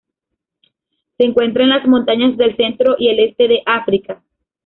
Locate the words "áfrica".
3.67-4.23